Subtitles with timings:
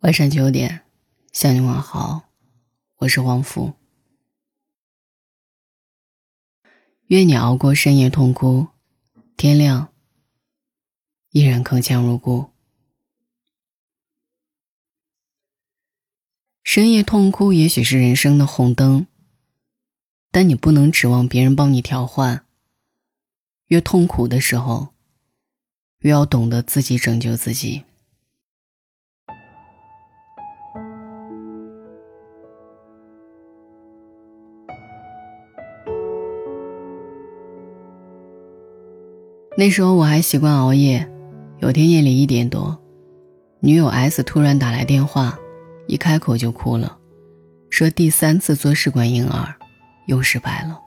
[0.00, 0.82] 晚上九点，
[1.32, 2.28] 向你问好，
[2.98, 3.72] 我是王福。
[7.06, 8.68] 愿你熬过深夜痛哭，
[9.38, 9.90] 天亮
[11.30, 12.50] 依然铿锵如故。
[16.62, 19.06] 深夜痛哭也许是人生的红灯，
[20.30, 22.44] 但你不能指望别人帮你调换。
[23.68, 24.88] 越痛苦的时候，
[26.00, 27.84] 越要懂得自己拯救自己。
[39.58, 41.10] 那时候我还习惯熬夜，
[41.60, 42.78] 有天夜里一点多，
[43.60, 45.38] 女友 S 突然打来电话，
[45.86, 46.98] 一开口就哭了，
[47.70, 49.54] 说第三次做试管婴儿，
[50.08, 50.78] 又失败了。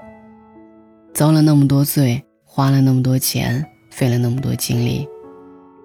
[1.15, 5.09] 遭了那么多罪，花了那么多钱，费了那么多精力，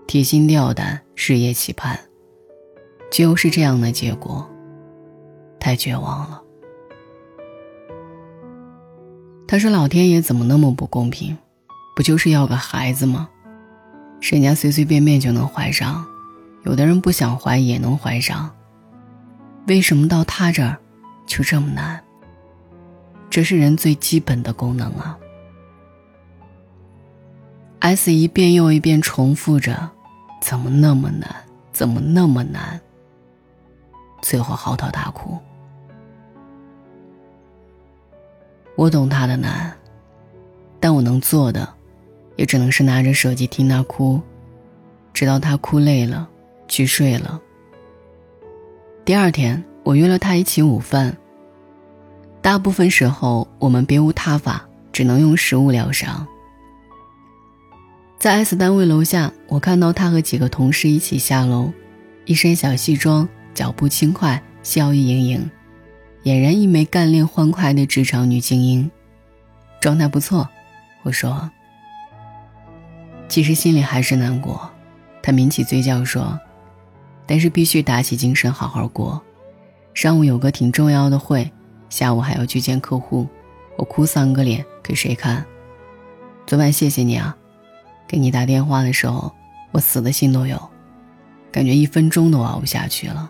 [0.06, 1.98] 提心吊胆，日夜期盼，
[3.10, 4.46] 就是这样的结果，
[5.58, 6.42] 太绝望了。
[9.48, 11.34] 他说：“老天爷怎么那么不公平？”
[11.94, 13.28] 不就是要个孩子吗？
[14.20, 16.04] 人家随随便便就能怀上，
[16.64, 18.50] 有的人不想怀也能怀上，
[19.66, 20.78] 为什么到他这儿
[21.26, 22.02] 就这么难？
[23.30, 25.18] 这是人最基本的功能啊
[27.80, 29.90] ！S 一遍又一遍重复着
[30.40, 31.34] ：“怎么那么难？
[31.70, 32.80] 怎么那么难？”
[34.22, 35.38] 最后嚎啕大哭。
[38.74, 39.76] 我懂他的难，
[40.80, 41.68] 但我能做的。
[42.36, 44.20] 也只能是拿着手机听他哭，
[45.12, 46.28] 直到他哭累了，
[46.66, 47.40] 去睡了。
[49.04, 51.16] 第二天，我约了他一起午饭。
[52.42, 56.26] 大部分时候，我们别无他法，只能用食物疗伤。
[58.18, 61.72] 在 S 单位楼下，我看到他和几个同事一起下楼，
[62.24, 65.50] 一身小西装，脚步轻快，笑意盈盈，
[66.24, 68.90] 俨然一枚干练欢快的职场女精英，
[69.80, 70.48] 状态不错。
[71.02, 71.50] 我说。
[73.34, 74.70] 其实心里还是难过，
[75.20, 76.38] 他抿起嘴角说
[77.26, 79.20] ：“但是必须打起精神好好过。
[79.92, 81.50] 上午有个挺重要的会，
[81.90, 83.26] 下午还要去见客户，
[83.76, 85.44] 我哭丧个脸给谁看？
[86.46, 87.36] 昨晚谢谢你啊，
[88.06, 89.34] 给你打电话的时候，
[89.72, 90.70] 我死的心都有，
[91.50, 93.28] 感觉一分钟都熬不下去了。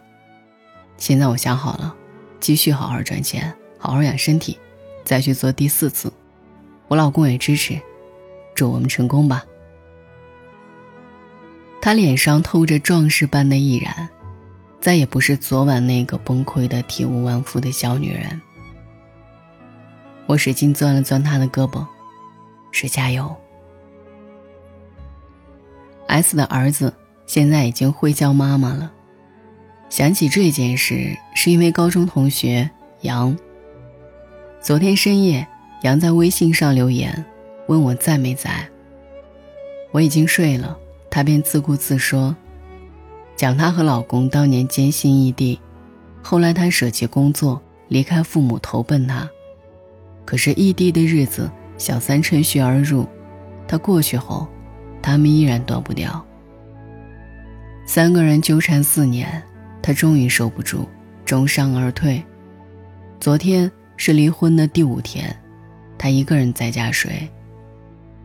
[0.99, 1.95] 现在我想好了，
[2.41, 4.59] 继续好好赚钱，好好养身体，
[5.03, 6.13] 再去做第四次。
[6.89, 7.81] 我老公也支持，
[8.55, 9.43] 祝我们成功吧。”
[11.85, 14.09] 他脸上透着壮士般的毅然，
[14.81, 18.41] 再也不是昨晚那个崩溃的体无完肤的小女人。
[20.25, 21.87] 我使劲攥了攥他的胳膊，
[22.73, 23.31] 是加油。
[26.07, 26.91] S 的儿子
[27.27, 28.91] 现在已经会叫妈妈了。
[29.91, 32.71] 想起这件事，是因为高中同学
[33.03, 33.37] 杨。
[34.59, 35.47] 昨天深夜，
[35.83, 37.23] 杨在微信上留言，
[37.69, 38.67] 问我在没在。
[39.91, 40.79] 我已经睡了。
[41.15, 42.35] 她便自顾自说，
[43.37, 45.61] 讲她和老公当年艰辛异地，
[46.21, 49.31] 后来她舍弃工作，离开父母投奔他。
[50.25, 51.49] 可是异地的日子，
[51.79, 53.07] 小三趁虚而入，
[53.69, 54.49] 他过去后，
[55.01, 56.21] 他们依然断不掉。
[57.87, 59.41] 三个人纠缠四年，
[59.81, 60.89] 他终于受不住，
[61.25, 62.21] 重伤而退。
[63.21, 65.33] 昨天是离婚的第五天，
[65.97, 67.31] 他一个人在家睡，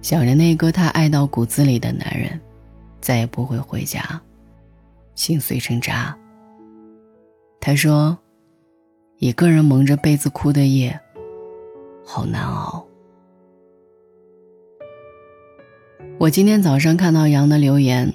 [0.02, 2.42] 想着那个他爱到骨子里的男人。
[3.02, 4.22] 再也不会回家，
[5.16, 6.18] 心碎成渣。
[7.60, 8.18] 他说
[9.20, 10.98] ：“一个人蒙着被子哭的夜，
[12.06, 12.86] 好难熬。”
[16.18, 18.14] 我今天早上看到杨的留言，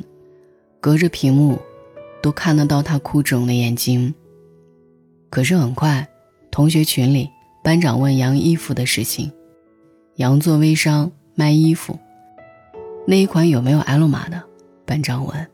[0.80, 1.58] 隔着屏幕，
[2.22, 4.14] 都看得到他哭肿的眼睛。
[5.30, 6.06] 可是很快，
[6.50, 7.30] 同学群里
[7.62, 9.32] 班长问杨衣服的事情，
[10.16, 11.98] 杨做微商卖衣服，
[13.06, 14.42] 那一款有没有 L 码的？
[14.86, 15.50] 班长问：“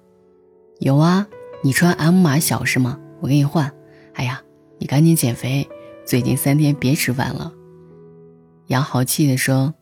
[0.81, 1.27] 有啊，
[1.63, 2.99] 你穿 M 码小是吗？
[3.21, 3.71] 我给你换。
[4.15, 4.43] 哎呀，
[4.79, 5.69] 你赶紧减肥，
[6.05, 7.53] 最近三天别吃饭了。”
[8.69, 9.73] 杨豪气地说，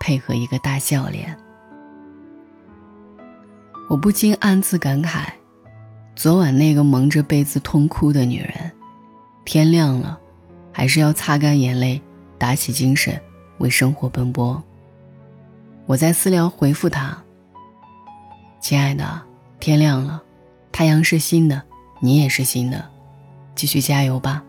[0.00, 1.36] 配合一个大笑脸。
[3.88, 5.26] 我不禁暗自感慨：
[6.14, 8.72] 昨晚那个蒙着被子痛哭的女人，
[9.44, 10.18] 天亮了，
[10.72, 12.00] 还是要擦干眼泪，
[12.36, 13.20] 打起精神，
[13.58, 14.62] 为生活奔波。
[15.86, 17.22] 我在私聊回复她。
[18.68, 19.22] 亲爱的，
[19.60, 20.20] 天亮了，
[20.72, 21.62] 太阳是新的，
[22.00, 22.84] 你也是新的，
[23.54, 24.42] 继续加油吧。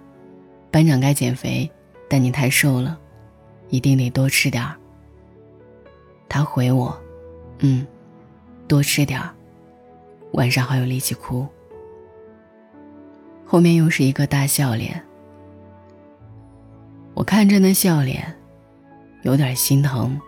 [0.71, 1.69] 班长该减肥，
[2.09, 2.97] 但你太瘦了，
[3.69, 4.75] 一定得多吃点儿。
[6.27, 6.99] 他回我，
[7.59, 7.85] 嗯，
[8.67, 9.29] 多吃点儿，
[10.31, 11.47] 晚上好有力气哭。
[13.45, 14.99] 后面又是一个大笑脸。
[17.13, 18.35] 我看着那笑脸，
[19.21, 20.19] 有点心疼，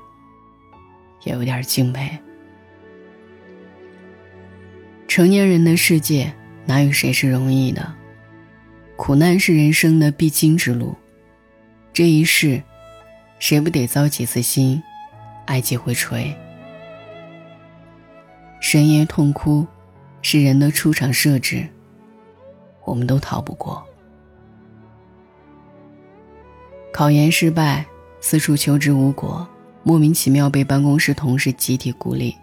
[1.23, 2.07] 也有点敬佩。
[5.19, 6.33] 成年人的世界，
[6.65, 7.93] 哪有谁是容易的？
[8.95, 10.95] 苦难是人生的必经之路。
[11.91, 12.63] 这一世，
[13.37, 14.81] 谁不得遭几次心，
[15.47, 16.33] 挨几回锤？
[18.61, 19.67] 深夜痛哭，
[20.21, 21.67] 是人的出场设置。
[22.85, 23.85] 我们都逃不过。
[26.93, 27.85] 考研失败，
[28.21, 29.45] 四处求职无果，
[29.83, 32.37] 莫名其妙被办公室同事集体孤立，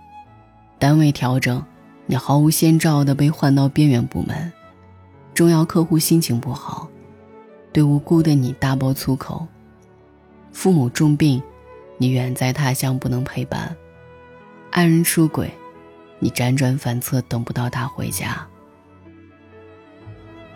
[0.78, 1.64] 单位调整，
[2.06, 4.52] 你毫无先兆的被换到边缘部门，
[5.34, 6.88] 重要客户心情不好，
[7.72, 9.46] 对无辜的你大爆粗口，
[10.52, 11.42] 父母重病，
[11.98, 13.76] 你远在他乡不能陪伴，
[14.70, 15.52] 爱人出轨，
[16.20, 18.46] 你辗转反侧等不到他回家。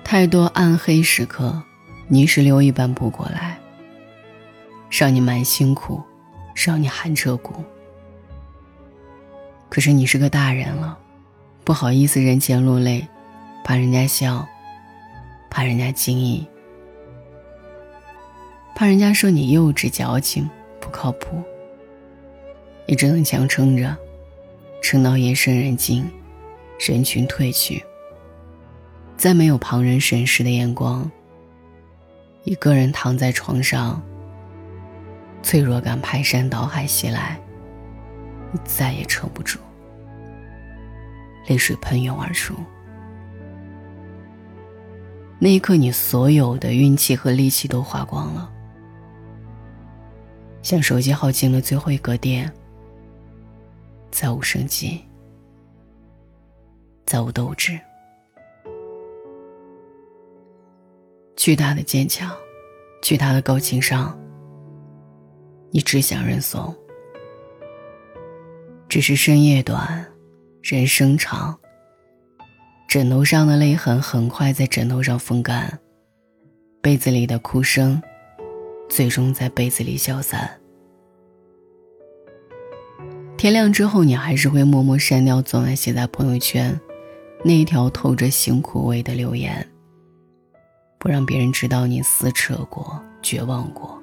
[0.05, 1.61] 太多暗黑时刻，
[2.09, 3.59] 泥石流一般扑过来，
[4.89, 6.01] 让你蛮辛苦，
[6.55, 7.65] 让你寒彻骨。
[9.69, 10.99] 可是你是个大人了，
[11.65, 13.07] 不好意思人前落泪，
[13.63, 14.47] 怕人家笑，
[15.49, 16.47] 怕人家惊异，
[18.75, 20.49] 怕人家说你幼稚矫情
[20.81, 21.43] 不靠谱，
[22.87, 23.97] 你只能强撑着，
[24.83, 26.11] 撑到夜深人静，
[26.79, 27.85] 人群退去。
[29.17, 31.09] 再没有旁人审视的眼光，
[32.45, 34.03] 一个人躺在床上，
[35.43, 37.39] 脆弱感排山倒海袭来，
[38.51, 39.59] 你再也撑不住，
[41.47, 42.55] 泪水喷涌而出。
[45.39, 48.53] 那一刻，你所有的运气和力气都花光了，
[50.63, 52.53] 像手机耗尽了最后一格电，
[54.11, 55.03] 再无生机，
[57.07, 57.79] 再无斗志。
[61.37, 62.31] 巨大的坚强，
[63.03, 64.15] 巨大的高情商。
[65.71, 66.77] 你只想认怂，
[68.91, 70.05] 只是深夜短，
[70.63, 71.59] 人生长。
[72.87, 75.79] 枕头上的泪痕很快在枕头上风干，
[76.83, 78.01] 被子里的哭声，
[78.89, 80.51] 最终在被子里消散。
[83.39, 86.79] 天亮之后，你还是会默默删掉昨晚写在朋友圈
[87.43, 89.67] 那一条透着辛苦味的留言。
[90.99, 93.99] 不让别人知道你撕扯过、绝望过、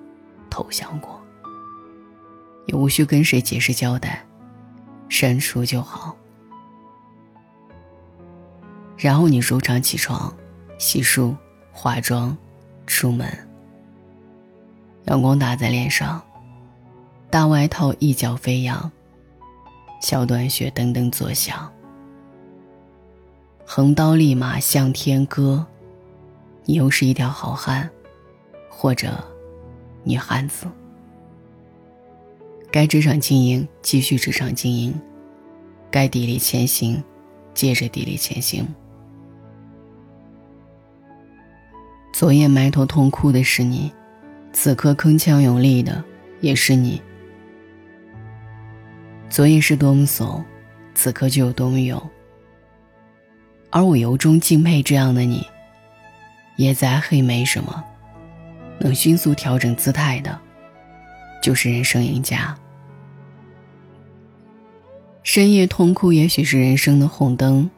[0.50, 1.22] 投降过，
[2.66, 4.26] 也无需跟谁解释交代，
[5.08, 6.17] 删除就好。
[8.98, 10.36] 然后你如常起床、
[10.80, 11.36] 洗漱、
[11.72, 12.36] 化妆、
[12.86, 13.28] 出门。
[15.06, 16.22] 阳光打在脸上，
[17.30, 18.92] 大外套一角飞扬，
[20.02, 21.72] 小短靴噔噔作响，
[23.66, 25.66] 横刀立马向天歌。
[26.66, 27.90] 你又是一条好汉，
[28.70, 29.24] 或者
[30.04, 30.66] 女汉子。
[32.70, 34.92] 该职场经营，继续职场经营；
[35.90, 37.02] 该砥砺前行，
[37.54, 38.68] 接着砥砺前行。
[42.18, 43.94] 昨夜埋头痛哭的是你，
[44.52, 46.04] 此刻铿锵有力的
[46.42, 47.00] 也是你。
[49.30, 50.44] 昨夜是多么怂，
[50.96, 52.02] 此刻就有多么勇。
[53.70, 55.46] 而我由衷敬佩这样的你。
[56.56, 57.84] 也再黑没什么，
[58.80, 60.40] 能迅速调整姿态的，
[61.40, 62.58] 就是人生赢家。
[65.22, 67.70] 深夜痛哭也许是人生的红灯，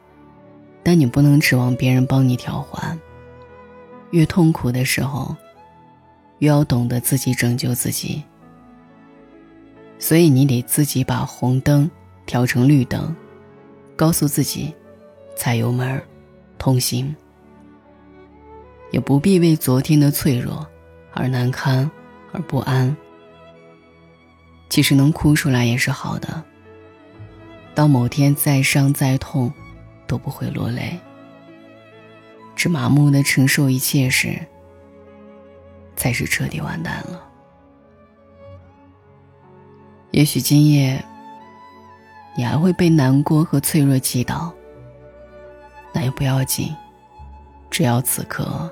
[0.82, 2.98] 但你不能指望别人帮你调换。
[4.10, 5.34] 越痛苦的时候，
[6.38, 8.22] 越要懂得自己拯救自己。
[9.98, 11.90] 所以你得自己把红灯
[12.26, 13.14] 调成绿灯，
[13.94, 14.74] 告诉自己，
[15.36, 16.02] 踩油门，
[16.58, 17.14] 通行。
[18.90, 20.66] 也不必为昨天的脆弱
[21.12, 21.88] 而难堪
[22.32, 22.96] 而不安。
[24.68, 26.42] 其实能哭出来也是好的。
[27.74, 29.52] 当某天再伤再痛，
[30.06, 30.98] 都不会落泪。
[32.60, 34.38] 只麻木的承受一切时，
[35.96, 37.26] 才是彻底完蛋了。
[40.10, 41.02] 也许今夜，
[42.36, 44.52] 你还会被难过和脆弱击倒。
[45.94, 46.76] 那也不要紧，
[47.70, 48.70] 只要此刻。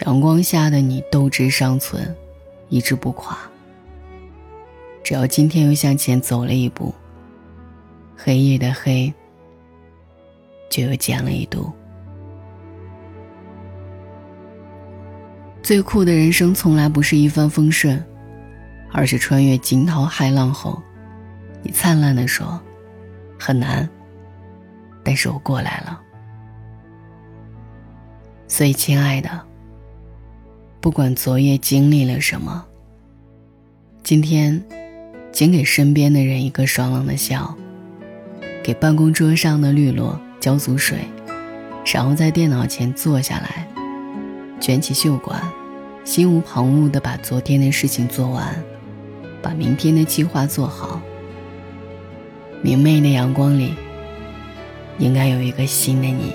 [0.00, 2.14] 阳光下的你斗志尚存，
[2.68, 3.34] 意志不垮。
[5.02, 6.94] 只要今天又向前走了一步，
[8.14, 9.10] 黑夜的黑
[10.68, 11.72] 就又减了一度。
[15.70, 18.04] 最酷的人生从来不是一帆风顺，
[18.90, 20.82] 而是穿越惊涛骇浪后，
[21.62, 22.60] 你灿烂的说
[23.38, 23.88] ：“很难，
[25.04, 26.00] 但是我过来了。”
[28.50, 29.30] 所以，亲爱的，
[30.80, 32.66] 不管昨夜经历了什么，
[34.02, 34.60] 今天，
[35.30, 37.56] 请给身边的人一个爽朗的笑，
[38.60, 40.98] 给办公桌上的绿萝浇足水，
[41.94, 43.68] 然后在电脑前坐下来，
[44.58, 45.40] 卷起袖管，
[46.04, 48.62] 心无旁骛地把昨天的事情做完，
[49.40, 51.00] 把明天的计划做好。
[52.62, 53.74] 明媚的阳光里，
[54.98, 56.32] 应该有一个新的你。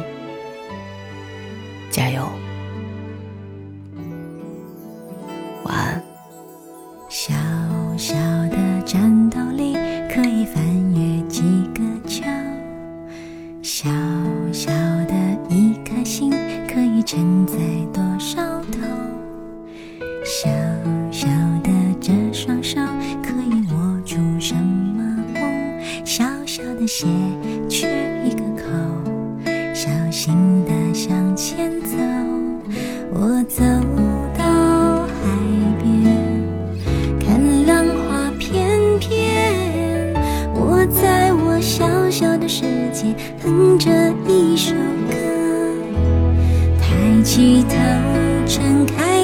[26.98, 27.06] 鞋，
[27.68, 27.90] 缺
[28.24, 28.64] 一个口，
[29.74, 31.98] 小心的向前走。
[33.12, 33.62] 我走
[34.38, 35.14] 到海
[35.84, 35.86] 边，
[37.20, 40.14] 看浪花翩翩。
[40.54, 43.92] 我在我小小的世界哼着
[44.26, 44.74] 一首
[45.10, 45.18] 歌，
[46.80, 47.76] 抬起头，
[48.48, 49.15] 睁开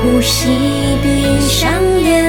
[0.00, 0.46] 呼吸
[1.02, 2.27] 闭上眼